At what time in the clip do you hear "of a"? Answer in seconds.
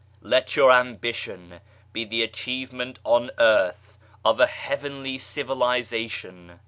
4.25-4.47